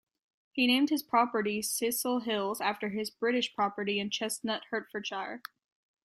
[0.51, 5.43] He named his property Cecil Hills after his British property in Chestnut, Hertfordshire.